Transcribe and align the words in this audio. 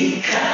Africa. 0.00 0.49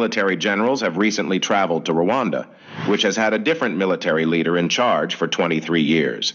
Military 0.00 0.34
generals 0.34 0.80
have 0.80 0.96
recently 0.96 1.38
traveled 1.38 1.84
to 1.84 1.92
Rwanda, 1.92 2.46
which 2.86 3.02
has 3.02 3.16
had 3.16 3.34
a 3.34 3.38
different 3.38 3.76
military 3.76 4.24
leader 4.24 4.56
in 4.56 4.70
charge 4.70 5.14
for 5.14 5.28
23 5.28 5.82
years. 5.82 6.32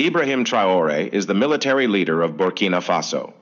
Ibrahim 0.00 0.44
Traore 0.44 1.08
is 1.12 1.26
the 1.26 1.32
military 1.44 1.86
leader 1.86 2.22
of 2.22 2.32
Burkina 2.32 2.82
Faso. 2.82 3.34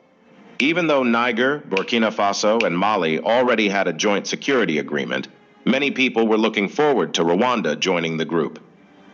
Even 0.58 0.88
though 0.88 1.04
Niger, 1.04 1.60
Burkina 1.60 2.12
Faso, 2.12 2.62
and 2.62 2.76
Mali 2.76 3.18
already 3.18 3.70
had 3.70 3.88
a 3.88 3.94
joint 3.94 4.26
security 4.26 4.76
agreement, 4.76 5.28
many 5.64 5.90
people 5.90 6.28
were 6.28 6.36
looking 6.36 6.68
forward 6.68 7.14
to 7.14 7.24
Rwanda 7.24 7.80
joining 7.80 8.18
the 8.18 8.26
group. 8.26 8.62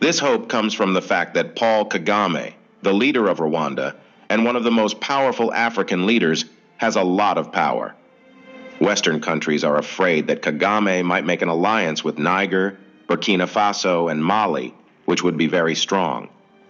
This 0.01 0.19
hope 0.19 0.49
comes 0.49 0.75
from 0.75 0.93
the 0.93 1.03
fact 1.03 1.35
that 1.35 1.55
Paul 1.55 1.89
Kagame, 1.89 2.55
the 2.83 2.93
leader 2.93 3.29
of 3.29 3.39
Rwanda 3.39 3.95
and 4.29 4.45
one 4.45 4.57
of 4.57 4.65
the 4.65 4.73
most 4.73 4.99
powerful 4.99 5.55
African 5.55 6.05
leaders, 6.05 6.47
has 6.79 6.97
a 6.97 7.05
lot 7.05 7.39
of 7.39 7.53
power. 7.53 7.95
Western 8.87 9.21
countries 9.21 9.65
are 9.65 9.79
afraid 9.79 10.29
that 10.29 10.43
Kagame 10.43 11.05
might 11.05 11.27
make 11.27 11.43
an 11.43 11.49
alliance 11.49 12.05
with 12.05 12.21
Niger, 12.21 12.79
Burkina 13.09 13.49
Faso, 13.49 14.09
and 14.09 14.25
Mali, 14.25 14.73
which 15.07 15.25
would 15.25 15.37
be 15.37 15.49
very 15.49 15.75
strong. 15.75 16.29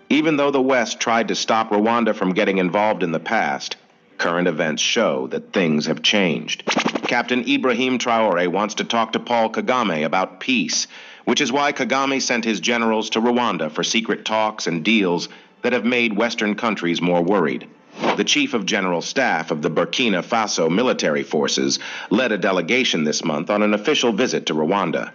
Even 0.09 0.38
though 0.38 0.50
the 0.50 0.62
West 0.62 0.99
tried 0.99 1.28
to 1.28 1.34
stop 1.34 1.69
Rwanda 1.69 2.15
from 2.15 2.32
getting 2.32 2.56
involved 2.56 3.03
in 3.03 3.12
the 3.12 3.21
past, 3.21 3.77
current 4.16 4.49
events 4.49 4.81
show 4.81 5.27
that 5.27 5.53
things 5.53 5.84
have 5.84 6.00
changed. 6.00 6.65
Captain 7.06 7.47
Ibrahim 7.47 7.99
Traore 7.99 8.48
wants 8.48 8.77
to 8.77 8.84
talk 8.84 9.12
to 9.12 9.21
Paul 9.21 9.50
Kagame 9.50 10.06
about 10.06 10.41
peace, 10.41 10.87
which 11.27 11.43
is 11.43 11.53
why 11.53 11.75
Kagame 11.75 12.22
sent 12.22 12.47
his 12.47 12.60
generals 12.60 13.10
to 13.10 13.21
Rwanda 13.21 13.71
for 13.71 13.84
secret 13.84 14.25
talks 14.25 14.66
and 14.66 14.83
deals 14.83 15.28
that 15.60 15.75
have 15.75 15.84
made 15.84 16.16
Western 16.16 16.54
countries 16.54 17.03
more 17.03 17.22
worried. 17.22 17.69
The 18.16 18.24
Chief 18.24 18.54
of 18.54 18.66
General 18.66 19.02
Staff 19.02 19.50
of 19.50 19.62
the 19.62 19.70
Burkina 19.70 20.22
Faso 20.22 20.70
military 20.70 21.22
forces 21.22 21.78
led 22.10 22.32
a 22.32 22.38
delegation 22.38 23.04
this 23.04 23.24
month 23.24 23.50
on 23.50 23.62
an 23.62 23.74
official 23.74 24.12
visit 24.12 24.46
to 24.46 24.54
Rwanda. 24.54 25.12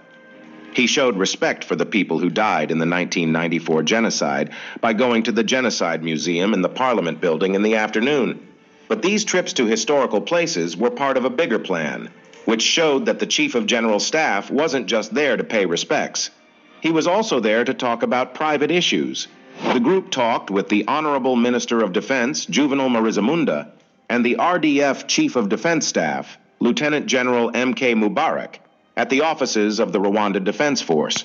He 0.74 0.88
showed 0.88 1.18
respect 1.18 1.64
for 1.64 1.76
the 1.76 1.86
people 1.86 2.20
who 2.20 2.30
died 2.30 2.72
in 2.72 2.78
the 2.78 2.86
1994 2.86 3.84
genocide 3.84 4.52
by 4.80 4.94
going 4.94 5.24
to 5.24 5.32
the 5.32 5.44
Genocide 5.44 6.04
Museum 6.04 6.54
in 6.54 6.62
the 6.62 6.70
Parliament 6.70 7.20
building 7.20 7.56
in 7.56 7.62
the 7.62 7.76
afternoon. 7.76 8.48
But 8.88 9.02
these 9.02 9.26
trips 9.26 9.54
to 9.54 9.66
historical 9.66 10.22
places 10.22 10.78
were 10.78 10.90
part 10.90 11.18
of 11.18 11.26
a 11.26 11.30
bigger 11.30 11.60
plan, 11.60 12.10
which 12.46 12.62
showed 12.62 13.06
that 13.06 13.20
the 13.20 13.26
Chief 13.26 13.56
of 13.56 13.66
General 13.66 14.00
Staff 14.00 14.50
wasn't 14.50 14.88
just 14.88 15.14
there 15.14 15.38
to 15.38 15.44
pay 15.44 15.66
respects. 15.66 16.30
He 16.82 16.92
was 16.92 17.08
also 17.08 17.40
there 17.40 17.64
to 17.64 17.74
talk 17.74 18.02
about 18.04 18.34
private 18.34 18.72
issues. 18.72 19.28
The 19.74 19.80
group 19.80 20.12
talked 20.12 20.52
with 20.52 20.70
the 20.70 20.86
Honorable 20.88 21.36
Minister 21.36 21.82
of 21.82 21.94
Defense, 21.94 22.46
Juvenal 22.46 22.90
Marizamunda, 22.90 23.72
and 24.10 24.26
the 24.26 24.36
RDF 24.36 25.08
Chief 25.08 25.36
of 25.36 25.50
Defense 25.50 25.88
Staff, 25.88 26.38
Lieutenant 26.60 27.06
General 27.06 27.52
M.K. 27.54 27.96
Mubarak, 27.96 28.56
at 28.98 29.10
the 29.10 29.22
offices 29.22 29.80
of 29.80 29.92
the 29.92 30.00
Rwanda 30.00 30.44
Defense 30.44 30.82
Force. 30.82 31.24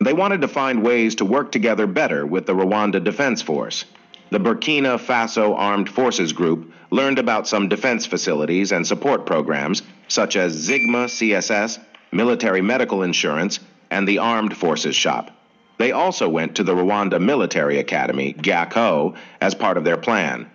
They 0.00 0.12
wanted 0.12 0.40
to 0.40 0.48
find 0.48 0.82
ways 0.82 1.16
to 1.16 1.24
work 1.24 1.52
together 1.52 1.86
better 1.86 2.26
with 2.26 2.46
the 2.46 2.54
Rwanda 2.54 3.02
Defense 3.04 3.42
Force. 3.42 3.84
The 4.30 4.40
Burkina 4.40 4.98
Faso 4.98 5.54
Armed 5.56 5.88
Forces 5.88 6.32
Group 6.32 6.72
learned 6.90 7.18
about 7.18 7.46
some 7.46 7.68
defense 7.68 8.06
facilities 8.06 8.72
and 8.72 8.86
support 8.86 9.26
programs, 9.26 9.82
such 10.08 10.36
as 10.36 10.68
Zigama 10.68 11.06
CSS, 11.06 11.78
military 12.10 12.62
medical 12.62 13.02
insurance, 13.02 13.60
and 13.90 14.08
the 14.08 14.18
Armed 14.18 14.56
Forces 14.56 14.96
Shop. 14.96 15.30
They 15.78 15.92
also 15.92 16.28
went 16.28 16.56
to 16.56 16.64
the 16.64 16.74
Rwanda 16.74 17.20
Military 17.20 17.78
Academy, 17.78 18.32
Gako, 18.34 19.16
as 19.40 19.54
part 19.54 19.76
of 19.76 19.84
their 19.84 19.96
plan. 19.96 20.50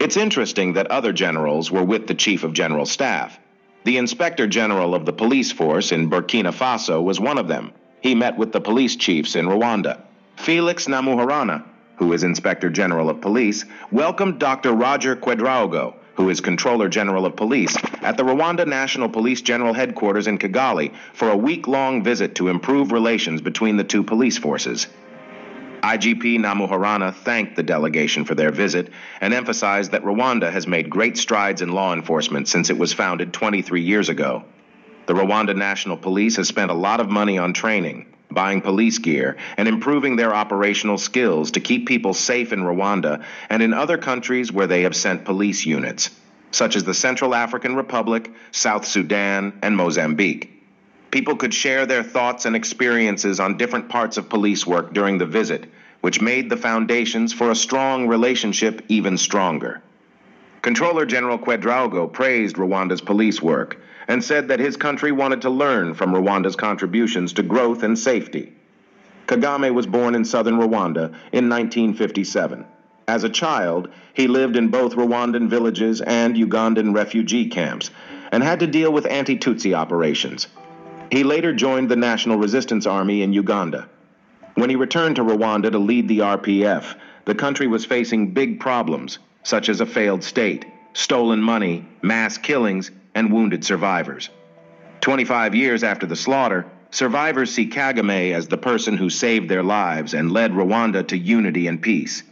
It's 0.00 0.16
interesting 0.16 0.72
that 0.72 0.90
other 0.90 1.12
generals 1.12 1.70
were 1.70 1.84
with 1.84 2.08
the 2.08 2.14
Chief 2.14 2.42
of 2.42 2.52
General 2.52 2.84
Staff. 2.84 3.38
The 3.84 3.96
Inspector 3.96 4.44
General 4.48 4.94
of 4.94 5.06
the 5.06 5.12
Police 5.12 5.52
Force 5.52 5.92
in 5.92 6.10
Burkina 6.10 6.52
Faso 6.52 7.00
was 7.00 7.20
one 7.20 7.38
of 7.38 7.46
them. 7.46 7.72
He 8.02 8.14
met 8.14 8.36
with 8.36 8.50
the 8.50 8.60
police 8.60 8.96
chiefs 8.96 9.36
in 9.36 9.46
Rwanda. 9.46 10.00
Felix 10.36 10.86
Namuhoranye, 10.86 11.62
who 11.96 12.12
is 12.12 12.24
Inspector 12.24 12.68
General 12.70 13.08
of 13.08 13.20
Police, 13.20 13.64
welcomed 13.92 14.40
Dr. 14.40 14.72
Roger 14.72 15.14
Ouedraogo, 15.14 15.94
who 16.14 16.28
is 16.28 16.40
Controller 16.40 16.88
General 16.88 17.26
of 17.26 17.36
Police, 17.36 17.76
at 18.02 18.16
the 18.16 18.22
Rwanda 18.22 18.66
National 18.66 19.08
Police 19.08 19.42
General 19.42 19.72
Headquarters 19.72 20.26
in 20.26 20.38
Kigali 20.38 20.92
for 21.12 21.30
a 21.30 21.36
week 21.36 21.68
long 21.68 22.02
visit 22.02 22.34
to 22.36 22.48
improve 22.48 22.92
relations 22.92 23.40
between 23.40 23.76
the 23.76 23.84
two 23.84 24.02
police 24.02 24.38
forces. 24.38 24.86
IGP 25.82 26.38
Namuhoranye 26.38 27.14
thanked 27.14 27.56
the 27.56 27.62
delegation 27.62 28.24
for 28.24 28.34
their 28.34 28.50
visit 28.50 28.92
and 29.20 29.32
emphasized 29.32 29.92
that 29.92 30.04
Rwanda 30.04 30.52
has 30.52 30.66
made 30.66 30.90
great 30.90 31.16
strides 31.16 31.62
in 31.62 31.72
law 31.72 31.92
enforcement 31.92 32.48
since 32.48 32.70
it 32.70 32.78
was 32.78 32.92
founded 32.92 33.32
23 33.32 33.80
years 33.80 34.08
ago. 34.08 34.44
The 35.06 35.14
Rwanda 35.14 35.56
National 35.56 35.96
Police 35.96 36.36
has 36.36 36.48
spent 36.48 36.70
a 36.70 36.74
lot 36.74 37.00
of 37.00 37.08
money 37.08 37.38
on 37.38 37.52
training, 37.52 38.06
buying 38.30 38.60
police 38.60 38.98
gear, 38.98 39.36
and 39.56 39.68
improving 39.68 40.16
their 40.16 40.34
operational 40.34 40.98
skills 40.98 41.52
to 41.52 41.60
keep 41.60 41.86
people 41.86 42.14
safe 42.14 42.52
in 42.52 42.60
Rwanda 42.60 43.24
and 43.48 43.62
in 43.62 43.72
other 43.72 43.98
countries 43.98 44.52
where 44.52 44.66
they 44.66 44.82
have 44.82 44.96
sent 44.96 45.24
police 45.24 45.66
units, 45.66 46.10
such 46.50 46.76
as 46.76 46.84
the 46.84 46.94
Central 46.94 47.34
African 47.34 47.76
Republic, 47.76 48.30
South 48.50 48.86
Sudan, 48.86 49.58
and 49.62 49.76
Mozambique. 49.76 50.50
People 51.10 51.36
could 51.36 51.52
share 51.52 51.86
their 51.86 52.04
thoughts 52.04 52.44
and 52.44 52.54
experiences 52.54 53.40
on 53.40 53.56
different 53.56 53.88
parts 53.88 54.16
of 54.16 54.28
police 54.28 54.66
work 54.66 54.92
during 54.92 55.18
the 55.18 55.26
visit, 55.26 55.64
which 56.00 56.20
made 56.20 56.48
the 56.48 56.56
foundations 56.56 57.32
for 57.32 57.50
a 57.50 57.56
strong 57.56 58.06
relationship 58.06 58.84
even 58.88 59.18
stronger. 59.18 59.82
Controller 60.62 61.06
General 61.06 61.38
Ouedraogo 61.38 62.12
praised 62.12 62.56
Rwanda's 62.56 63.00
police 63.00 63.40
work 63.40 63.80
and 64.08 64.22
said 64.22 64.48
that 64.48 64.60
his 64.60 64.76
country 64.76 65.10
wanted 65.10 65.40
to 65.42 65.50
learn 65.50 65.94
from 65.94 66.12
Rwanda's 66.12 66.56
contributions 66.56 67.32
to 67.34 67.42
growth 67.42 67.82
and 67.82 67.98
safety. 67.98 68.52
Kagame 69.26 69.72
was 69.72 69.86
born 69.86 70.14
in 70.14 70.24
southern 70.24 70.58
Rwanda 70.58 71.14
in 71.32 71.48
1957. 71.48 72.66
As 73.08 73.24
a 73.24 73.30
child, 73.30 73.88
he 74.12 74.28
lived 74.28 74.56
in 74.56 74.68
both 74.68 74.96
Rwandan 74.96 75.48
villages 75.48 76.02
and 76.02 76.36
Ugandan 76.36 76.94
refugee 76.94 77.48
camps 77.48 77.90
and 78.30 78.42
had 78.42 78.60
to 78.60 78.66
deal 78.66 78.92
with 78.92 79.06
anti 79.06 79.38
Tutsi 79.38 79.74
operations. 79.74 80.46
He 81.10 81.24
later 81.24 81.54
joined 81.54 81.90
the 81.90 81.96
National 81.96 82.36
Resistance 82.36 82.86
Army 82.86 83.22
in 83.22 83.32
Uganda. 83.32 83.88
When 84.56 84.68
he 84.68 84.76
returned 84.76 85.16
to 85.16 85.24
Rwanda 85.24 85.72
to 85.72 85.78
lead 85.78 86.06
the 86.06 86.18
RPF, 86.18 86.96
the 87.24 87.34
country 87.34 87.66
was 87.66 87.84
facing 87.86 88.32
big 88.32 88.60
problems, 88.60 89.18
such 89.42 89.68
as 89.68 89.80
a 89.80 89.86
failed 89.86 90.22
state, 90.22 90.64
stolen 90.92 91.40
money, 91.40 91.86
mass 92.02 92.38
killings, 92.38 92.90
and 93.14 93.32
wounded 93.32 93.64
survivors. 93.64 94.30
25 95.00 95.54
years 95.54 95.82
after 95.82 96.06
the 96.06 96.16
slaughter, 96.16 96.66
survivors 96.90 97.52
see 97.52 97.68
Kagame 97.68 98.32
as 98.32 98.48
the 98.48 98.58
person 98.58 98.96
who 98.96 99.08
saved 99.08 99.48
their 99.48 99.62
lives 99.62 100.14
and 100.14 100.32
led 100.32 100.52
Rwanda 100.52 101.06
to 101.08 101.16
unity 101.16 101.66
and 101.66 101.80
peace. 101.80 102.22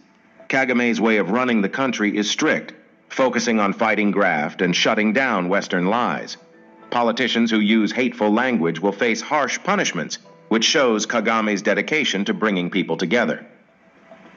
Kagame's 0.48 1.00
way 1.00 1.18
of 1.18 1.30
running 1.30 1.62
the 1.62 1.68
country 1.68 2.16
is 2.16 2.30
strict, 2.30 2.74
focusing 3.08 3.60
on 3.60 3.72
fighting 3.72 4.10
graft 4.10 4.62
and 4.62 4.74
shutting 4.74 5.12
down 5.12 5.48
Western 5.48 5.86
lies. 5.86 6.36
Politicians 6.90 7.50
who 7.50 7.60
use 7.60 7.92
hateful 7.92 8.32
language 8.32 8.80
will 8.80 8.92
face 8.92 9.20
harsh 9.20 9.58
punishments, 9.62 10.18
which 10.48 10.64
shows 10.64 11.06
Kagame's 11.06 11.62
dedication 11.62 12.24
to 12.24 12.34
bringing 12.34 12.70
people 12.70 12.96
together. 12.96 13.46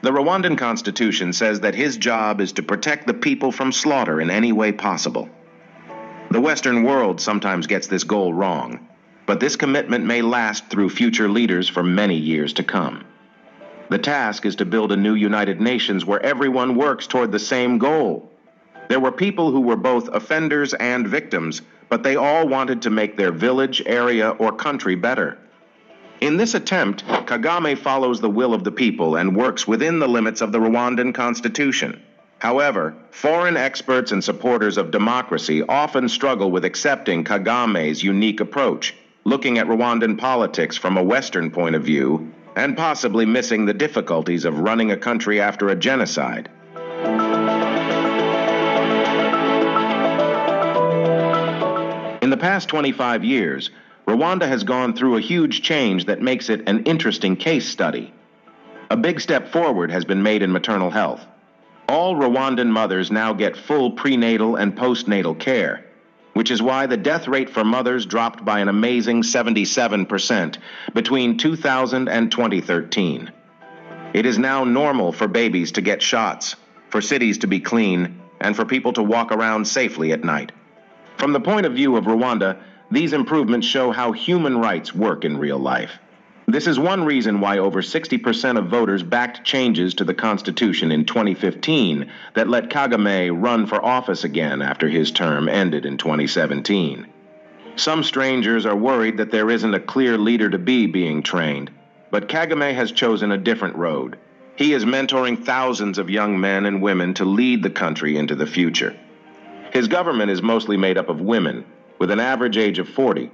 The 0.02 0.10
Rwandan 0.10 0.58
constitution 0.58 1.32
says 1.32 1.60
that 1.60 1.76
his 1.76 1.96
job 1.96 2.40
is 2.40 2.50
to 2.54 2.62
protect 2.64 3.06
the 3.06 3.14
people 3.14 3.52
from 3.52 3.70
slaughter 3.70 4.20
in 4.20 4.30
any 4.30 4.50
way 4.50 4.72
possible. 4.72 5.28
The 6.32 6.40
Western 6.40 6.82
world 6.82 7.20
sometimes 7.20 7.68
gets 7.68 7.86
this 7.86 8.02
goal 8.02 8.34
wrong, 8.34 8.88
but 9.26 9.38
this 9.38 9.54
commitment 9.54 10.04
may 10.04 10.20
last 10.20 10.68
through 10.68 10.90
future 10.90 11.28
leaders 11.28 11.68
for 11.68 11.84
many 11.84 12.16
years 12.16 12.52
to 12.54 12.64
come. 12.64 13.04
The 13.90 13.98
task 13.98 14.44
is 14.44 14.56
to 14.56 14.64
build 14.64 14.90
a 14.90 14.96
new 14.96 15.14
United 15.14 15.60
Nations 15.60 16.04
where 16.04 16.24
everyone 16.24 16.74
works 16.74 17.06
toward 17.06 17.30
the 17.30 17.38
same 17.38 17.78
goal. 17.78 18.28
There 18.88 18.98
were 18.98 19.12
people 19.12 19.52
who 19.52 19.60
were 19.60 19.76
both 19.76 20.08
offenders 20.08 20.74
and 20.74 21.06
victims, 21.06 21.62
but 21.88 22.02
they 22.02 22.16
all 22.16 22.48
wanted 22.48 22.82
to 22.82 22.90
make 22.90 23.16
their 23.16 23.30
village, 23.30 23.80
area, 23.86 24.30
or 24.30 24.50
country 24.50 24.96
better. 24.96 25.38
In 26.22 26.36
this 26.36 26.54
attempt, 26.54 27.04
Kagame 27.26 27.76
follows 27.76 28.20
the 28.20 28.30
will 28.30 28.54
of 28.54 28.62
the 28.62 28.70
people 28.70 29.16
and 29.16 29.34
works 29.34 29.66
within 29.66 29.98
the 29.98 30.06
limits 30.06 30.40
of 30.40 30.52
the 30.52 30.60
Rwandan 30.60 31.12
constitution. 31.12 32.00
However, 32.38 32.94
foreign 33.10 33.56
experts 33.56 34.12
and 34.12 34.22
supporters 34.22 34.78
of 34.78 34.92
democracy 34.92 35.64
often 35.64 36.08
struggle 36.08 36.52
with 36.52 36.64
accepting 36.64 37.24
Kagame's 37.24 38.04
unique 38.04 38.38
approach, 38.38 38.94
looking 39.24 39.58
at 39.58 39.66
Rwandan 39.66 40.16
politics 40.16 40.76
from 40.76 40.96
a 40.96 41.02
Western 41.02 41.50
point 41.50 41.74
of 41.74 41.82
view, 41.82 42.30
and 42.54 42.76
possibly 42.76 43.26
missing 43.26 43.66
the 43.66 43.74
difficulties 43.74 44.44
of 44.44 44.60
running 44.60 44.92
a 44.92 44.96
country 44.96 45.40
after 45.40 45.70
a 45.70 45.74
genocide. 45.74 46.48
In 52.22 52.30
the 52.30 52.38
past 52.38 52.68
25 52.68 53.24
years, 53.24 53.70
Rwanda 54.06 54.48
has 54.48 54.64
gone 54.64 54.94
through 54.94 55.16
a 55.16 55.20
huge 55.20 55.62
change 55.62 56.06
that 56.06 56.20
makes 56.20 56.48
it 56.48 56.68
an 56.68 56.84
interesting 56.84 57.36
case 57.36 57.68
study. 57.68 58.12
A 58.90 58.96
big 58.96 59.20
step 59.20 59.52
forward 59.52 59.90
has 59.90 60.04
been 60.04 60.22
made 60.22 60.42
in 60.42 60.52
maternal 60.52 60.90
health. 60.90 61.24
All 61.88 62.14
Rwandan 62.16 62.68
mothers 62.68 63.10
now 63.10 63.32
get 63.32 63.56
full 63.56 63.92
prenatal 63.92 64.56
and 64.56 64.76
postnatal 64.76 65.38
care, 65.38 65.84
which 66.34 66.50
is 66.50 66.62
why 66.62 66.86
the 66.86 66.96
death 66.96 67.28
rate 67.28 67.50
for 67.50 67.64
mothers 67.64 68.06
dropped 68.06 68.44
by 68.44 68.60
an 68.60 68.68
amazing 68.68 69.22
77% 69.22 70.56
between 70.94 71.38
2000 71.38 72.08
and 72.08 72.30
2013. 72.30 73.30
It 74.14 74.26
is 74.26 74.38
now 74.38 74.64
normal 74.64 75.12
for 75.12 75.28
babies 75.28 75.72
to 75.72 75.80
get 75.80 76.02
shots, 76.02 76.56
for 76.90 77.00
cities 77.00 77.38
to 77.38 77.46
be 77.46 77.60
clean, 77.60 78.20
and 78.40 78.54
for 78.54 78.64
people 78.64 78.92
to 78.94 79.02
walk 79.02 79.32
around 79.32 79.66
safely 79.66 80.12
at 80.12 80.24
night. 80.24 80.52
From 81.16 81.32
the 81.32 81.40
point 81.40 81.66
of 81.66 81.74
view 81.74 81.96
of 81.96 82.04
Rwanda, 82.04 82.58
these 82.92 83.14
improvements 83.14 83.66
show 83.66 83.90
how 83.90 84.12
human 84.12 84.58
rights 84.58 84.94
work 84.94 85.24
in 85.24 85.38
real 85.38 85.58
life. 85.58 85.92
This 86.46 86.66
is 86.66 86.78
one 86.78 87.04
reason 87.04 87.40
why 87.40 87.58
over 87.58 87.80
60% 87.80 88.58
of 88.58 88.66
voters 88.66 89.02
backed 89.02 89.44
changes 89.44 89.94
to 89.94 90.04
the 90.04 90.12
Constitution 90.12 90.92
in 90.92 91.06
2015 91.06 92.10
that 92.34 92.48
let 92.48 92.68
Kagame 92.68 93.30
run 93.42 93.66
for 93.66 93.82
office 93.82 94.24
again 94.24 94.60
after 94.60 94.88
his 94.88 95.10
term 95.10 95.48
ended 95.48 95.86
in 95.86 95.96
2017. 95.96 97.06
Some 97.76 98.02
strangers 98.02 98.66
are 98.66 98.76
worried 98.76 99.16
that 99.16 99.30
there 99.30 99.48
isn't 99.48 99.72
a 99.72 99.80
clear 99.80 100.18
leader 100.18 100.50
to 100.50 100.58
be 100.58 100.86
being 100.86 101.22
trained, 101.22 101.70
but 102.10 102.28
Kagame 102.28 102.74
has 102.74 102.92
chosen 102.92 103.32
a 103.32 103.38
different 103.38 103.76
road. 103.76 104.18
He 104.56 104.74
is 104.74 104.84
mentoring 104.84 105.42
thousands 105.42 105.96
of 105.96 106.10
young 106.10 106.38
men 106.38 106.66
and 106.66 106.82
women 106.82 107.14
to 107.14 107.24
lead 107.24 107.62
the 107.62 107.70
country 107.70 108.18
into 108.18 108.34
the 108.34 108.46
future. 108.46 108.94
His 109.72 109.88
government 109.88 110.30
is 110.30 110.42
mostly 110.42 110.76
made 110.76 110.98
up 110.98 111.08
of 111.08 111.22
women, 111.22 111.64
with 112.02 112.10
an 112.10 112.18
average 112.18 112.56
age 112.56 112.80
of 112.80 112.88
40. 112.88 113.30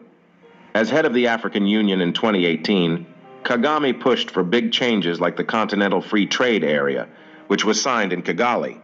As 0.74 0.90
head 0.90 1.06
of 1.06 1.14
the 1.14 1.28
African 1.28 1.66
Union 1.66 2.02
in 2.02 2.12
2018, 2.12 3.06
Kagame 3.42 3.98
pushed 3.98 4.30
for 4.30 4.42
big 4.42 4.72
changes 4.72 5.18
like 5.18 5.38
the 5.38 5.42
Continental 5.42 6.02
Free 6.02 6.26
Trade 6.26 6.62
Area, 6.62 7.08
which 7.46 7.64
was 7.64 7.80
signed 7.80 8.12
in 8.12 8.20
Kigali. 8.20 8.78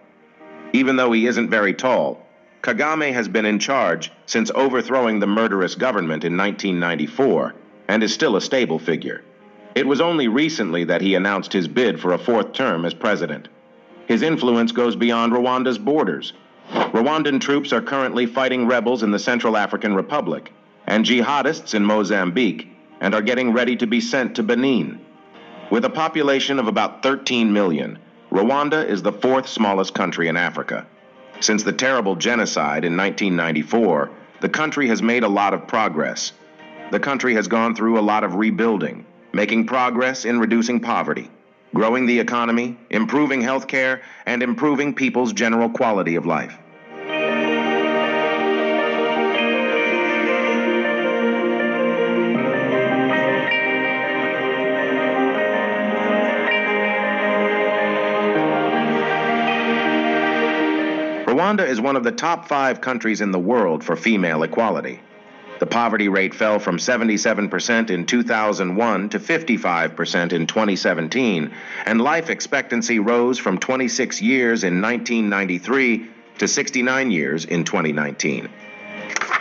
Even 0.72 0.96
though 0.96 1.12
he 1.12 1.26
isn't 1.26 1.50
very 1.50 1.74
tall, 1.74 2.26
Kagame 2.62 3.12
has 3.12 3.28
been 3.28 3.44
in 3.44 3.58
charge 3.58 4.10
since 4.24 4.50
overthrowing 4.54 5.20
the 5.20 5.26
murderous 5.26 5.74
government 5.74 6.24
in 6.24 6.34
1994 6.34 7.54
and 7.86 8.02
is 8.02 8.14
still 8.14 8.36
a 8.36 8.40
stable 8.40 8.78
figure. 8.78 9.22
It 9.74 9.86
was 9.86 10.00
only 10.00 10.28
recently 10.28 10.84
that 10.84 11.02
he 11.02 11.14
announced 11.14 11.52
his 11.52 11.68
bid 11.68 12.00
for 12.00 12.14
a 12.14 12.18
fourth 12.18 12.54
term 12.54 12.86
as 12.86 12.94
president. 12.94 13.48
His 14.08 14.22
influence 14.22 14.72
goes 14.72 14.96
beyond 14.96 15.34
Rwanda's 15.34 15.76
borders 15.76 16.32
Rwandan 16.70 17.40
troops 17.40 17.72
are 17.72 17.82
currently 17.82 18.26
fighting 18.26 18.66
rebels 18.66 19.02
in 19.02 19.10
the 19.10 19.18
Central 19.18 19.56
African 19.56 19.94
Republic 19.94 20.52
and 20.86 21.04
jihadists 21.04 21.74
in 21.74 21.84
Mozambique 21.84 22.68
and 23.00 23.14
are 23.14 23.22
getting 23.22 23.52
ready 23.52 23.76
to 23.76 23.86
be 23.86 24.00
sent 24.00 24.36
to 24.36 24.42
Benin. 24.42 25.00
With 25.70 25.84
a 25.84 25.90
population 25.90 26.58
of 26.58 26.68
about 26.68 27.02
13 27.02 27.52
million, 27.52 27.98
Rwanda 28.30 28.86
is 28.86 29.02
the 29.02 29.12
fourth 29.12 29.48
smallest 29.48 29.94
country 29.94 30.28
in 30.28 30.36
Africa. 30.36 30.86
Since 31.40 31.62
the 31.62 31.72
terrible 31.72 32.16
genocide 32.16 32.84
in 32.84 32.96
1994, 32.96 34.10
the 34.40 34.48
country 34.48 34.88
has 34.88 35.02
made 35.02 35.24
a 35.24 35.28
lot 35.28 35.54
of 35.54 35.66
progress. 35.66 36.32
The 36.90 37.00
country 37.00 37.34
has 37.34 37.48
gone 37.48 37.74
through 37.74 37.98
a 37.98 38.02
lot 38.02 38.24
of 38.24 38.34
rebuilding, 38.34 39.04
making 39.32 39.66
progress 39.66 40.24
in 40.24 40.38
reducing 40.38 40.80
poverty, 40.80 41.30
growing 41.74 42.06
the 42.06 42.20
economy, 42.20 42.78
improving 42.88 43.42
health 43.42 43.66
care, 43.66 44.00
and 44.26 44.42
improving 44.42 44.94
people's 44.94 45.32
general 45.32 45.68
quality 45.68 46.14
of 46.14 46.24
life. 46.24 46.56
Rwanda 61.26 61.68
is 61.68 61.80
one 61.80 61.96
of 61.96 62.04
the 62.04 62.12
top 62.12 62.46
five 62.46 62.80
countries 62.80 63.20
in 63.20 63.32
the 63.32 63.38
world 63.38 63.82
for 63.82 63.96
female 63.96 64.44
equality. 64.44 65.00
The 65.60 65.66
poverty 65.66 66.08
rate 66.08 66.34
fell 66.34 66.58
from 66.58 66.78
77% 66.78 67.90
in 67.90 68.06
2001 68.06 69.08
to 69.10 69.18
55% 69.20 70.32
in 70.32 70.46
2017, 70.46 71.54
and 71.86 72.00
life 72.00 72.28
expectancy 72.28 72.98
rose 72.98 73.38
from 73.38 73.58
26 73.58 74.20
years 74.20 74.64
in 74.64 74.82
1993 74.82 76.08
to 76.38 76.48
69 76.48 77.10
years 77.10 77.44
in 77.44 77.64
2019. 77.64 78.48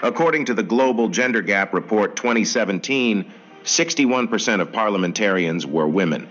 According 0.03 0.45
to 0.45 0.53
the 0.53 0.63
Global 0.63 1.09
Gender 1.09 1.41
Gap 1.41 1.73
Report 1.73 2.15
2017, 2.15 3.31
61% 3.63 4.61
of 4.61 4.71
parliamentarians 4.71 5.65
were 5.65 5.87
women. 5.87 6.29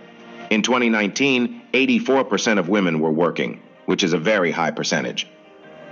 In 0.51 0.63
2019, 0.63 1.63
84% 1.73 2.59
of 2.59 2.69
women 2.69 3.01
were 3.01 3.11
working, 3.11 3.61
which 3.87 4.05
is 4.05 4.13
a 4.13 4.19
very 4.19 4.51
high 4.51 4.71
percentage. 4.71 5.27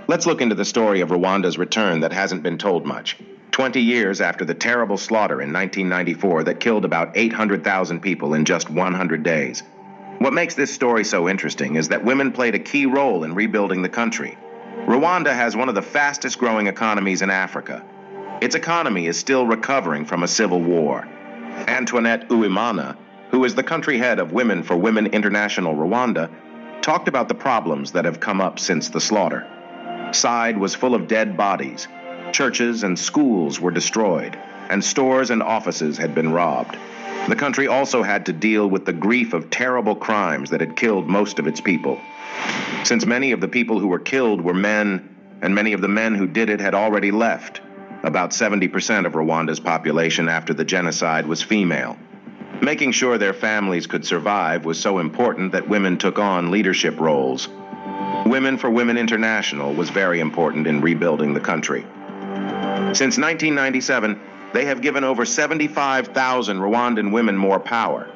Let's 0.07 0.25
look 0.25 0.41
into 0.41 0.55
the 0.55 0.65
story 0.65 1.01
of 1.01 1.09
Rwanda's 1.09 1.57
return 1.57 2.01
that 2.01 2.13
hasn't 2.13 2.43
been 2.43 2.57
told 2.57 2.85
much. 2.85 3.17
20 3.51 3.81
years 3.81 4.21
after 4.21 4.45
the 4.45 4.53
terrible 4.53 4.97
slaughter 4.97 5.41
in 5.41 5.51
1994 5.51 6.45
that 6.45 6.59
killed 6.59 6.85
about 6.85 7.15
800,000 7.15 7.99
people 7.99 8.33
in 8.33 8.45
just 8.45 8.69
100 8.69 9.23
days. 9.23 9.63
What 10.19 10.33
makes 10.33 10.55
this 10.55 10.73
story 10.73 11.03
so 11.03 11.27
interesting 11.27 11.75
is 11.75 11.89
that 11.89 12.05
women 12.05 12.31
played 12.31 12.55
a 12.55 12.59
key 12.59 12.85
role 12.85 13.23
in 13.23 13.35
rebuilding 13.35 13.81
the 13.81 13.89
country. 13.89 14.37
Rwanda 14.85 15.33
has 15.33 15.55
one 15.55 15.67
of 15.67 15.75
the 15.75 15.81
fastest 15.81 16.37
growing 16.37 16.67
economies 16.67 17.21
in 17.21 17.29
Africa. 17.29 17.83
Its 18.41 18.55
economy 18.55 19.07
is 19.07 19.19
still 19.19 19.45
recovering 19.45 20.05
from 20.05 20.23
a 20.23 20.27
civil 20.27 20.61
war. 20.61 21.07
Antoinette 21.67 22.29
Uwimana, 22.29 22.95
who 23.31 23.43
is 23.43 23.55
the 23.55 23.63
country 23.63 23.97
head 23.97 24.19
of 24.19 24.31
Women 24.31 24.63
for 24.63 24.77
Women 24.77 25.07
International 25.07 25.75
Rwanda, 25.75 26.29
talked 26.81 27.07
about 27.07 27.27
the 27.27 27.35
problems 27.35 27.91
that 27.91 28.05
have 28.05 28.19
come 28.19 28.41
up 28.41 28.59
since 28.59 28.89
the 28.89 29.01
slaughter. 29.01 29.45
Side 30.13 30.57
was 30.57 30.73
full 30.73 30.95
of 30.95 31.07
dead 31.07 31.35
bodies. 31.35 31.87
Churches 32.31 32.83
and 32.83 32.97
schools 32.97 33.59
were 33.59 33.71
destroyed, 33.71 34.37
and 34.69 34.83
stores 34.83 35.29
and 35.29 35.43
offices 35.43 35.97
had 35.97 36.15
been 36.15 36.31
robbed. 36.31 36.77
The 37.27 37.35
country 37.35 37.67
also 37.67 38.03
had 38.03 38.25
to 38.25 38.33
deal 38.33 38.67
with 38.67 38.85
the 38.85 38.93
grief 38.93 39.33
of 39.33 39.49
terrible 39.49 39.95
crimes 39.95 40.49
that 40.49 40.61
had 40.61 40.75
killed 40.75 41.07
most 41.07 41.39
of 41.39 41.47
its 41.47 41.61
people. 41.61 41.99
Since 42.83 43.05
many 43.05 43.31
of 43.31 43.41
the 43.41 43.47
people 43.47 43.79
who 43.79 43.87
were 43.87 43.99
killed 43.99 44.41
were 44.41 44.53
men, 44.53 45.15
and 45.41 45.53
many 45.53 45.73
of 45.73 45.81
the 45.81 45.87
men 45.87 46.15
who 46.15 46.25
did 46.25 46.49
it 46.49 46.59
had 46.61 46.73
already 46.73 47.11
left, 47.11 47.61
about 48.03 48.31
70% 48.31 49.05
of 49.05 49.13
Rwanda's 49.13 49.59
population 49.59 50.29
after 50.29 50.53
the 50.53 50.65
genocide 50.65 51.27
was 51.27 51.43
female. 51.43 51.97
Making 52.61 52.91
sure 52.91 53.17
their 53.17 53.33
families 53.33 53.87
could 53.87 54.05
survive 54.05 54.65
was 54.65 54.79
so 54.79 54.99
important 54.99 55.51
that 55.51 55.67
women 55.67 55.97
took 55.97 56.17
on 56.17 56.49
leadership 56.49 56.99
roles. 56.99 57.49
Women 58.25 58.57
for 58.57 58.69
Women 58.69 58.97
International 58.97 59.73
was 59.73 59.89
very 59.89 60.19
important 60.19 60.65
in 60.65 60.81
rebuilding 60.81 61.33
the 61.33 61.39
country. 61.39 61.85
Since 62.93 63.17
1997, 63.17 64.19
they 64.53 64.65
have 64.65 64.81
given 64.81 65.05
over 65.05 65.23
75,000 65.23 66.57
Rwandan 66.57 67.11
women 67.11 67.37
more 67.37 67.59
power. 67.59 68.09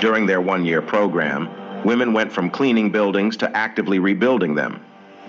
During 0.00 0.24
their 0.24 0.40
one 0.40 0.64
year 0.64 0.80
program, 0.80 1.84
women 1.84 2.14
went 2.14 2.32
from 2.32 2.48
cleaning 2.48 2.90
buildings 2.90 3.36
to 3.38 3.56
actively 3.56 3.98
rebuilding 3.98 4.54
them. 4.54 4.80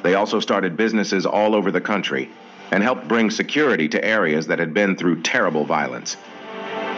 They 0.02 0.16
also 0.16 0.40
started 0.40 0.78
businesses 0.78 1.26
all 1.26 1.56
over 1.56 1.72
the 1.72 1.82
country 1.82 2.30
and 2.72 2.82
helped 2.82 3.08
bring 3.08 3.30
security 3.30 3.90
to 3.90 4.04
areas 4.04 4.48
that 4.48 4.60
had 4.60 4.74
been 4.74 4.96
through 4.96 5.24
terrible 5.24 5.66
violence. 5.66 6.16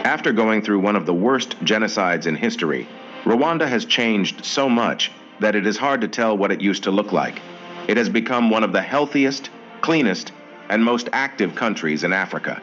After 0.04 0.32
going 0.32 0.62
through 0.62 0.80
one 0.80 0.96
of 0.96 1.06
the 1.06 1.14
worst 1.14 1.58
genocides 1.64 2.26
in 2.26 2.36
history, 2.36 2.86
Rwanda 3.24 3.66
has 3.66 3.84
changed 3.84 4.44
so 4.44 4.68
much 4.68 5.10
that 5.40 5.56
it 5.56 5.66
is 5.66 5.76
hard 5.76 6.00
to 6.02 6.08
tell 6.08 6.36
what 6.36 6.52
it 6.52 6.60
used 6.60 6.84
to 6.84 6.90
look 6.92 7.12
like. 7.12 7.40
It 7.88 7.96
has 7.96 8.08
become 8.08 8.50
one 8.50 8.62
of 8.62 8.72
the 8.72 8.82
healthiest, 8.82 9.50
cleanest, 9.80 10.30
and 10.72 10.82
most 10.82 11.10
active 11.12 11.54
countries 11.54 12.02
in 12.02 12.14
Africa. 12.14 12.62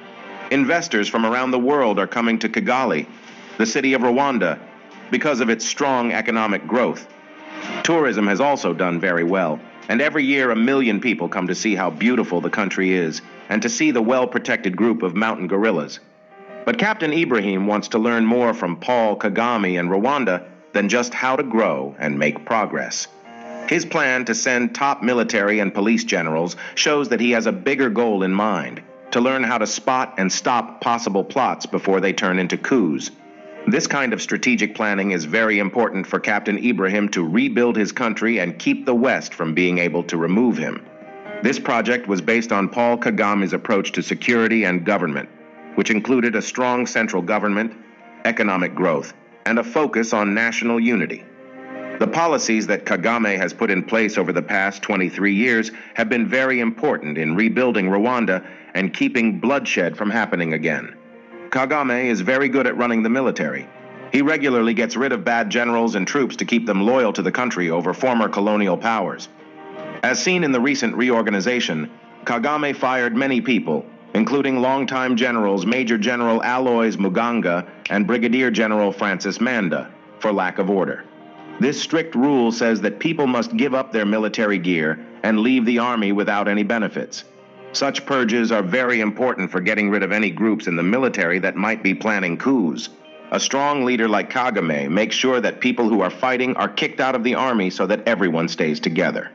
Investors 0.50 1.08
from 1.08 1.28
around 1.28 1.52
the 1.52 1.60
world 1.60 2.00
are 2.00 2.08
coming 2.08 2.40
to 2.40 2.50
Kigali, 2.50 3.06
the 3.60 3.68
city 3.68 3.94
of 3.94 4.02
Rwanda, 4.02 4.58
because 5.12 5.42
of 5.42 5.50
its 5.52 5.64
strong 5.64 6.12
economic 6.12 6.66
growth. 6.66 7.08
Tourism 7.84 8.26
has 8.26 8.42
also 8.42 8.74
done 8.74 9.00
very 9.00 9.24
well, 9.24 9.60
and 9.90 10.02
every 10.02 10.26
year 10.26 10.50
a 10.50 10.56
million 10.56 11.00
people 11.00 11.30
come 11.30 11.46
to 11.50 11.54
see 11.54 11.76
how 11.76 11.92
beautiful 11.92 12.42
the 12.42 12.50
country 12.50 12.94
is 12.94 13.22
and 13.48 13.62
to 13.62 13.70
see 13.70 13.92
the 13.92 14.02
well 14.02 14.26
protected 14.26 14.76
group 14.76 15.04
of 15.04 15.16
mountain 15.16 15.46
gorillas. 15.46 16.00
But 16.66 16.80
Captain 16.80 17.14
Ibrahim 17.14 17.68
wants 17.68 17.90
to 17.90 18.00
learn 18.00 18.26
more 18.26 18.56
from 18.56 18.78
Paul 18.78 19.18
Kagame 19.18 19.80
and 19.80 19.88
Rwanda 19.88 20.48
than 20.74 20.90
just 20.90 21.14
how 21.14 21.36
to 21.36 21.44
grow 21.44 21.96
and 22.00 22.18
make 22.18 22.44
progress. 22.44 23.08
His 23.70 23.86
plan 23.86 24.26
to 24.26 24.34
send 24.34 24.74
top 24.74 25.04
military 25.04 25.60
and 25.60 25.72
police 25.72 26.04
generals 26.04 26.56
shows 26.74 27.10
that 27.10 27.20
he 27.20 27.32
has 27.32 27.46
a 27.46 27.52
bigger 27.52 27.90
goal 27.90 28.24
in 28.24 28.34
mind 28.34 28.82
to 29.12 29.22
learn 29.22 29.44
how 29.44 29.60
to 29.60 29.68
spot 29.68 30.16
and 30.18 30.32
stop 30.32 30.82
possible 30.82 31.24
plots 31.24 31.68
before 31.68 32.00
they 32.00 32.12
turn 32.12 32.40
into 32.40 32.58
coups. 32.58 33.12
This 33.68 33.86
kind 33.86 34.12
of 34.12 34.24
strategic 34.24 34.74
planning 34.74 35.12
is 35.12 35.26
very 35.26 35.60
important 35.60 36.08
for 36.08 36.20
Captain 36.20 36.58
Ibrahim 36.58 37.10
to 37.10 37.24
rebuild 37.24 37.78
his 37.78 37.92
country 37.92 38.40
and 38.40 38.58
keep 38.58 38.88
the 38.88 38.96
West 38.96 39.36
from 39.36 39.54
being 39.54 39.78
able 39.78 40.02
to 40.06 40.18
remove 40.18 40.58
him. 40.58 40.84
This 41.44 41.60
project 41.60 42.08
was 42.08 42.22
based 42.22 42.52
on 42.52 42.70
Paul 42.70 42.98
Kagame's 42.98 43.54
approach 43.54 43.92
to 43.92 44.02
security 44.02 44.64
and 44.64 44.84
government 44.84 45.30
which 45.76 45.92
included 45.92 46.36
a 46.36 46.42
strong 46.42 46.86
central 46.86 47.22
government, 47.22 47.72
economic 48.26 48.76
growth, 48.76 49.14
and 49.46 49.60
a 49.60 49.64
focus 49.64 50.12
on 50.12 50.34
national 50.34 50.78
unity. 50.78 51.24
The 52.00 52.08
policies 52.08 52.68
that 52.68 52.86
Kagame 52.86 53.38
has 53.38 53.54
put 53.54 53.70
in 53.70 53.84
place 53.84 54.18
over 54.18 54.32
the 54.32 54.42
past 54.42 54.82
23 54.82 55.34
years 55.34 55.72
have 55.96 56.08
been 56.08 56.28
very 56.28 56.62
important 56.62 57.18
in 57.18 57.36
rebuilding 57.36 57.88
Rwanda 57.88 58.46
and 58.74 58.94
keeping 58.94 59.40
bloodshed 59.40 59.98
from 59.98 60.10
happening 60.10 60.54
again. 60.54 60.96
Kagame 61.50 62.06
is 62.06 62.22
very 62.22 62.48
good 62.48 62.68
at 62.68 62.78
running 62.78 63.04
the 63.04 63.10
military. 63.10 63.68
He 64.14 64.22
regularly 64.22 64.74
gets 64.74 64.96
rid 64.96 65.12
of 65.12 65.26
bad 65.26 65.50
generals 65.50 65.96
and 65.96 66.08
troops 66.08 66.38
to 66.38 66.46
keep 66.46 66.66
them 66.66 66.86
loyal 66.86 67.12
to 67.14 67.22
the 67.22 67.32
country 67.32 67.70
over 67.70 67.94
former 67.94 68.30
colonial 68.30 68.78
powers. 68.78 69.28
As 70.02 70.24
seen 70.24 70.46
in 70.46 70.54
the 70.54 70.62
recent 70.62 70.96
reorganization, 70.96 71.92
Kagame 72.24 72.76
fired 72.76 73.16
many 73.16 73.42
people 73.42 73.86
including 74.14 74.62
longtime 74.62 75.16
generals 75.16 75.66
Major 75.66 75.98
General 75.98 76.42
Aloys 76.42 76.98
Muganga 76.98 77.68
and 77.90 78.08
Brigadier 78.08 78.52
General 78.52 78.92
Francis 78.92 79.40
Manda, 79.40 79.92
for 80.20 80.34
lack 80.34 80.58
of 80.58 80.70
order. 80.70 81.06
This 81.60 81.82
strict 81.82 82.16
rule 82.16 82.54
says 82.54 82.80
that 82.82 83.00
people 83.00 83.28
must 83.28 83.58
give 83.58 83.74
up 83.74 83.92
their 83.92 84.06
military 84.06 84.58
gear 84.58 85.06
and 85.24 85.40
leave 85.40 85.66
the 85.66 85.80
army 85.80 86.14
without 86.14 86.48
any 86.48 86.64
benefits. 86.64 87.26
Such 87.74 88.06
purges 88.06 88.52
are 88.52 88.64
very 88.64 89.02
important 89.02 89.52
for 89.52 89.60
getting 89.60 89.90
rid 89.90 90.02
of 90.02 90.14
any 90.14 90.32
groups 90.32 90.68
in 90.68 90.78
the 90.78 90.84
military 90.84 91.38
that 91.40 91.58
might 91.58 91.84
be 91.84 91.94
planning 91.94 92.38
coups. 92.38 92.90
A 93.32 93.40
strong 93.40 93.84
leader 93.84 94.08
like 94.08 94.32
Kagame 94.32 94.90
makes 94.90 95.16
sure 95.16 95.40
that 95.42 95.60
people 95.60 95.88
who 95.88 96.02
are 96.02 96.10
fighting 96.10 96.56
are 96.56 96.70
kicked 96.70 97.00
out 97.00 97.14
of 97.14 97.24
the 97.24 97.36
army 97.36 97.70
so 97.70 97.86
that 97.86 98.08
everyone 98.08 98.48
stays 98.48 98.80
together. 98.80 99.30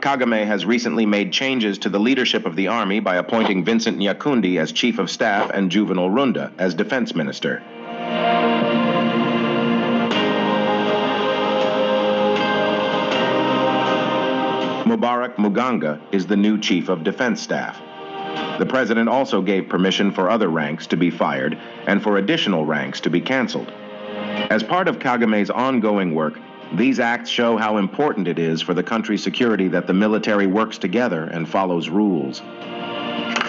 Kagame 0.00 0.46
has 0.46 0.66
recently 0.66 1.06
made 1.06 1.32
changes 1.32 1.78
to 1.78 1.88
the 1.88 2.00
leadership 2.00 2.44
of 2.44 2.56
the 2.56 2.68
army 2.68 3.00
by 3.00 3.16
appointing 3.16 3.64
Vincent 3.64 3.98
Nyakarundi 3.98 4.58
as 4.58 4.72
chief 4.72 4.98
of 4.98 5.10
staff 5.10 5.50
and 5.54 5.70
Juvenal 5.70 6.10
Runda 6.10 6.52
as 6.58 6.74
defense 6.74 7.14
minister. 7.14 7.62
Mubarak 14.94 15.34
Muganga 15.38 16.00
is 16.12 16.24
the 16.24 16.36
new 16.36 16.56
chief 16.56 16.88
of 16.88 17.02
defense 17.02 17.42
staff. 17.42 17.80
The 18.60 18.66
president 18.66 19.08
also 19.08 19.42
gave 19.42 19.68
permission 19.68 20.12
for 20.12 20.30
other 20.30 20.46
ranks 20.46 20.86
to 20.86 20.96
be 20.96 21.10
fired 21.10 21.58
and 21.88 22.00
for 22.00 22.18
additional 22.18 22.64
ranks 22.64 23.00
to 23.00 23.10
be 23.10 23.20
canceled. 23.20 23.72
As 24.50 24.62
part 24.62 24.86
of 24.86 25.00
Kagame's 25.00 25.50
ongoing 25.50 26.14
work, 26.14 26.38
these 26.74 27.00
acts 27.00 27.28
show 27.28 27.56
how 27.56 27.78
important 27.78 28.28
it 28.28 28.38
is 28.38 28.62
for 28.62 28.72
the 28.72 28.84
country's 28.84 29.24
security 29.24 29.66
that 29.66 29.88
the 29.88 29.92
military 29.92 30.46
works 30.46 30.78
together 30.78 31.24
and 31.24 31.48
follows 31.48 31.88
rules. 31.88 32.40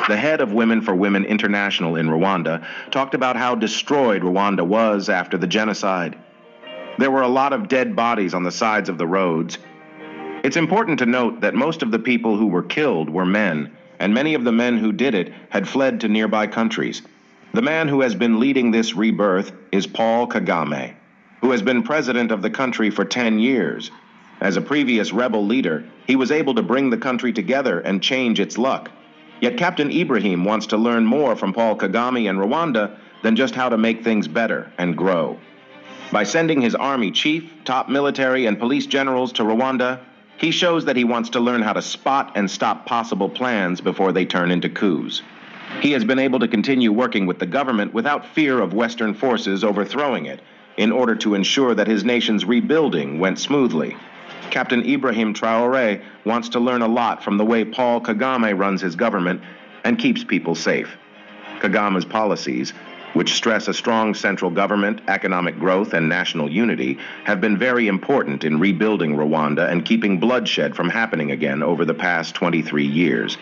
The 0.08 0.18
head 0.18 0.42
of 0.42 0.52
Women 0.52 0.82
for 0.82 0.96
Women 0.96 1.26
International 1.26 1.96
in 1.96 2.08
Rwanda 2.08 2.66
talked 2.90 3.14
about 3.14 3.36
how 3.36 3.54
destroyed 3.54 4.24
Rwanda 4.24 4.66
was 4.66 5.10
after 5.10 5.38
the 5.38 5.48
genocide. 5.48 6.18
There 6.98 7.12
were 7.12 7.22
a 7.22 7.28
lot 7.28 7.54
of 7.54 7.68
dead 7.68 7.96
bodies 7.96 8.34
on 8.34 8.42
the 8.42 8.52
sides 8.52 8.90
of 8.90 8.98
the 8.98 9.06
roads. 9.06 9.60
It's 10.46 10.58
important 10.58 11.00
to 11.00 11.08
note 11.08 11.42
that 11.42 11.56
most 11.56 11.82
of 11.82 11.90
the 11.90 11.98
people 11.98 12.38
who 12.38 12.46
were 12.46 12.62
killed 12.62 13.10
were 13.10 13.26
men, 13.26 13.76
and 13.98 14.14
many 14.14 14.36
of 14.36 14.44
the 14.44 14.52
men 14.52 14.78
who 14.78 14.92
did 14.92 15.16
it 15.16 15.34
had 15.50 15.68
fled 15.68 16.02
to 16.02 16.08
nearby 16.08 16.46
countries. 16.46 17.02
The 17.54 17.64
man 17.64 17.88
who 17.88 18.02
has 18.02 18.14
been 18.14 18.40
leading 18.40 18.70
this 18.70 18.96
rebirth 18.96 19.52
is 19.72 19.88
Paul 19.88 20.28
Kagame 20.28 20.94
who 21.42 21.52
has 21.52 21.62
been 21.62 21.84
president 21.84 22.32
of 22.32 22.42
the 22.42 22.50
country 22.50 22.90
for 22.90 23.06
10 23.06 23.38
years. 23.38 23.92
As 24.42 24.58
a 24.58 24.62
previous 24.62 25.14
rebel 25.14 25.46
leader, 25.46 25.84
he 26.08 26.16
was 26.16 26.32
able 26.32 26.56
to 26.56 26.64
bring 26.64 26.90
the 26.90 26.98
country 26.98 27.34
together 27.34 27.80
and 27.80 28.02
change 28.02 28.40
its 28.40 28.58
luck. 28.58 28.92
Yet 29.42 29.58
Captain 29.58 29.92
Ibrahim 29.92 30.44
wants 30.44 30.68
to 30.68 30.78
learn 30.78 31.06
more 31.06 31.36
from 31.36 31.54
Paul 31.54 31.76
Kagame 31.76 32.30
and 32.30 32.40
Rwanda 32.40 32.98
than 33.22 33.36
just 33.36 33.56
how 33.56 33.70
to 33.70 33.78
make 33.78 34.04
things 34.04 34.28
better 34.28 34.72
and 34.78 34.98
grow. 34.98 35.40
By 36.12 36.24
sending 36.24 36.62
his 36.62 36.76
army 36.76 37.12
chief, 37.12 37.52
top 37.64 37.90
military, 37.90 38.46
and 38.46 38.58
police 38.58 38.86
generals 38.88 39.34
to 39.34 39.44
Rwanda, 39.44 40.00
he 40.38 40.52
shows 40.52 40.86
that 40.86 40.96
he 40.96 41.04
wants 41.04 41.30
to 41.30 41.40
learn 41.40 41.62
how 41.62 41.74
to 41.74 41.82
spot 41.82 42.34
and 42.36 42.50
stop 42.50 42.86
possible 42.86 43.30
plans 43.30 43.82
before 43.82 44.12
they 44.12 44.26
turn 44.26 44.52
into 44.52 44.70
coups. 44.70 45.22
He 45.82 45.92
has 45.92 46.04
been 46.06 46.20
able 46.20 46.40
to 46.40 46.48
continue 46.48 46.92
working 46.92 47.26
with 47.26 47.40
the 47.40 47.46
government 47.46 47.94
without 47.94 48.28
fear 48.28 48.60
of 48.60 48.74
Western 48.74 49.14
forces 49.14 49.64
overthrowing 49.64 50.26
it 50.26 50.42
in 50.78 50.92
order 50.92 51.16
to 51.16 51.36
ensure 51.36 51.74
that 51.74 51.88
his 51.88 52.04
nation's 52.04 52.46
rebuilding 52.46 53.20
went 53.20 53.40
smoothly. 53.40 53.96
Captain 54.52 54.88
Ibrahim 54.88 55.34
Traore 55.34 56.02
wants 56.26 56.50
to 56.50 56.60
learn 56.60 56.82
a 56.82 56.88
lot 56.88 57.24
from 57.24 57.38
the 57.38 57.46
way 57.46 57.66
Paul 57.66 58.02
Kagame 58.02 58.58
runs 58.58 58.82
his 58.82 58.96
government 58.96 59.42
and 59.84 59.98
keeps 59.98 60.24
people 60.24 60.56
safe. 60.56 60.90
Kagame's 61.60 62.06
policies, 62.06 62.74
which 63.16 63.34
stress 63.34 63.70
a 63.70 63.74
strong 63.74 64.14
central 64.14 64.52
government, 64.52 65.00
economic 65.08 65.58
growth, 65.58 65.94
and 65.94 66.10
national 66.10 66.52
unity, 66.52 66.98
have 67.24 67.40
been 67.40 67.58
very 67.58 67.88
important 67.88 68.44
in 68.44 68.60
rebuilding 68.60 69.16
Rwanda 69.16 69.72
and 69.72 69.86
keeping 69.86 70.20
bloodshed 70.20 70.76
from 70.76 70.90
happening 70.90 71.32
again 71.32 71.64
over 71.64 71.86
the 71.86 71.94
past 71.94 72.36
23 72.36 72.86
years. 72.86 73.38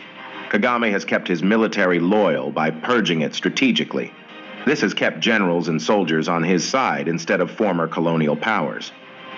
Kagame 0.49 0.91
has 0.91 1.03
kept 1.03 1.27
his 1.27 1.41
military 1.41 1.99
loyal 1.99 2.51
by 2.51 2.69
purging 2.69 3.21
it 3.21 3.33
strategically. 3.33 4.13
This 4.67 4.81
has 4.81 4.93
kept 4.93 5.19
generals 5.19 5.67
and 5.67 5.81
soldiers 5.81 6.27
on 6.27 6.43
his 6.43 6.63
side 6.63 7.07
instead 7.07 7.41
of 7.41 7.49
former 7.49 7.87
colonial 7.87 8.35
powers. 8.35 8.91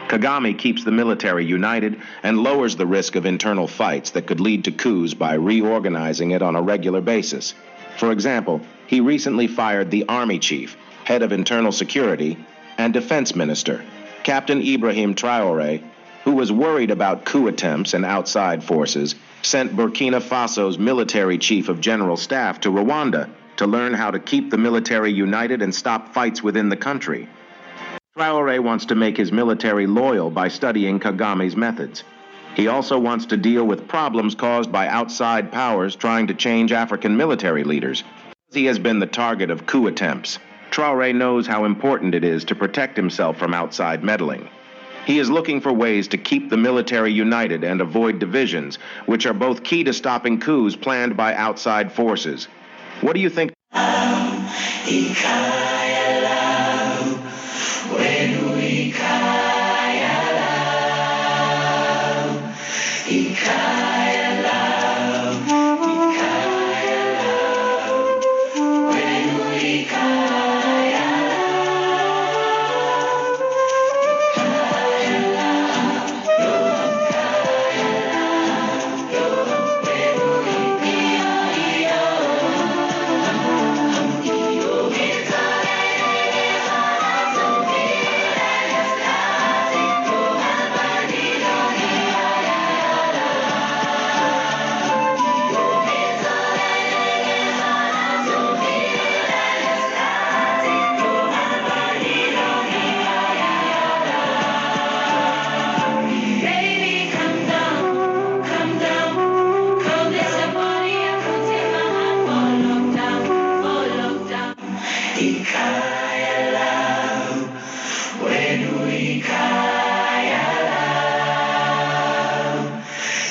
Kagame 0.10 0.58
keeps 0.58 0.84
the 0.84 0.92
military 0.92 1.46
united 1.46 2.00
and 2.24 2.44
lowers 2.44 2.76
the 2.76 2.86
risk 2.86 3.16
of 3.16 3.26
internal 3.26 3.68
fights 3.68 4.12
that 4.12 4.28
could 4.28 4.42
lead 4.42 4.66
to 4.66 4.72
coups 4.72 5.14
by 5.14 5.34
reorganizing 5.34 6.32
it 6.32 6.42
on 6.42 6.58
a 6.58 6.62
regular 6.62 7.00
basis. 7.00 7.56
For 7.98 8.12
example, 8.12 8.62
he 8.88 9.00
recently 9.00 9.48
fired 9.48 9.90
the 9.90 10.06
army 10.08 10.40
chief, 10.40 10.78
head 11.06 11.24
of 11.24 11.32
internal 11.32 11.72
security, 11.72 12.38
and 12.78 12.94
defense 12.94 13.36
minister, 13.36 13.84
Captain 14.24 14.62
Ibrahim 14.62 15.16
Traore, 15.16 15.82
who 16.24 16.32
was 16.32 16.52
worried 16.52 16.92
about 16.92 17.24
coup 17.24 17.48
attempts 17.48 17.94
and 17.94 18.04
outside 18.04 18.64
forces, 18.64 19.16
sent 19.44 19.76
Burkina 19.76 20.22
Faso's 20.22 20.78
military 20.78 21.38
chief 21.38 21.70
of 21.70 21.80
general 21.80 22.18
staff 22.18 22.60
to 22.62 22.70
Rwanda 22.70 23.30
to 23.58 23.68
learn 23.68 23.94
how 23.94 24.12
to 24.12 24.20
keep 24.20 24.50
the 24.50 24.58
military 24.58 25.14
united 25.14 25.62
and 25.62 25.74
stop 25.74 26.14
fights 26.14 26.44
within 26.44 26.70
the 26.70 26.76
country. 26.76 27.30
Traore 28.18 28.60
wants 28.60 28.86
to 28.88 28.96
make 28.96 29.18
his 29.18 29.32
military 29.32 29.88
loyal 29.88 30.30
by 30.30 30.48
studying 30.48 31.00
Kagame's 31.00 31.56
methods. 31.56 32.04
He 32.56 32.68
also 32.68 32.98
wants 32.98 33.26
to 33.28 33.38
deal 33.38 33.66
with 33.66 33.88
problems 33.88 34.34
caused 34.34 34.72
by 34.72 34.88
outside 34.88 35.52
powers 35.52 35.96
trying 35.96 36.28
to 36.28 36.34
change 36.34 36.72
African 36.72 37.18
military 37.18 37.66
leaders. 37.66 38.04
He 38.54 38.66
has 38.66 38.80
been 38.80 39.00
the 39.00 39.08
target 39.08 39.52
of 39.52 39.66
coup 39.66 39.88
attempts. 39.88 40.40
Traore 40.72 41.14
knows 41.14 41.46
how 41.46 41.66
important 41.66 42.16
it 42.16 42.24
is 42.24 42.46
to 42.46 42.56
protect 42.56 42.96
himself 42.96 43.38
from 43.38 43.54
outside 43.54 44.04
meddling. 44.04 44.50
He 45.06 45.20
is 45.20 45.30
looking 45.30 45.62
for 45.62 45.72
ways 45.72 46.08
to 46.10 46.18
keep 46.18 46.50
the 46.50 46.58
military 46.58 47.12
united 47.12 47.64
and 47.64 47.82
avoid 47.82 48.20
divisions, 48.20 48.78
which 49.06 49.26
are 49.26 49.34
both 49.34 49.64
key 49.64 49.84
to 49.84 49.94
stopping 49.94 50.40
coups 50.40 50.76
planned 50.76 51.16
by 51.16 51.36
outside 51.36 51.92
forces. 51.92 52.48
What 53.02 53.14
do 53.14 53.20
you 53.20 53.30
think? 53.30 53.52
Um, 53.74 54.48
High. 63.38 63.85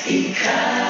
Slovenský 0.05 0.29
král. 0.29 0.84